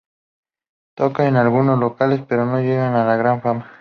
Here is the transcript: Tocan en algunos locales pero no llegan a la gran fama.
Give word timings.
Tocan 0.95 1.27
en 1.27 1.35
algunos 1.35 1.77
locales 1.77 2.21
pero 2.27 2.43
no 2.47 2.59
llegan 2.59 2.95
a 2.95 3.05
la 3.05 3.17
gran 3.17 3.39
fama. 3.43 3.69